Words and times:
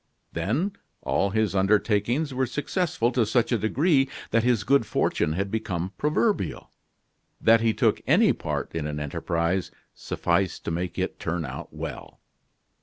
Then, 0.33 0.71
all 1.03 1.29
his 1.29 1.53
undertakings 1.53 2.33
were 2.33 2.47
successful 2.47 3.11
to 3.11 3.23
such 3.23 3.51
a 3.51 3.57
degree 3.59 4.09
that 4.31 4.41
his 4.41 4.63
good 4.63 4.83
fortune 4.87 5.33
had 5.33 5.51
become 5.51 5.93
proverbial. 5.99 6.71
That 7.39 7.61
he 7.61 7.71
took 7.75 8.01
any 8.07 8.33
part 8.33 8.73
in 8.73 8.87
an 8.87 8.99
enterprise, 8.99 9.69
sufficed 9.93 10.65
to 10.65 10.71
make 10.71 10.97
it 10.97 11.19
turn 11.19 11.45
out 11.45 11.71
well. 11.71 12.19